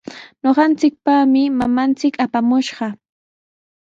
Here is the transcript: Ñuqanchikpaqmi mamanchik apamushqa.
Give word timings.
Ñuqanchikpaqmi 0.43 1.41
mamanchik 1.57 2.15
apamushqa. 2.23 2.87